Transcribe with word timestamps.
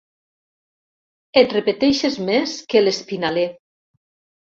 Et 1.41 1.53
repeteixes 1.55 2.17
més 2.29 2.55
que 2.73 2.81
l'Espinaler. 2.87 3.45